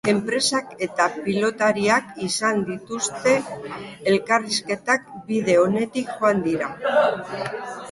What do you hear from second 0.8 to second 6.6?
eta pilotariak izan dituzten elkarrizketak bide onetik joan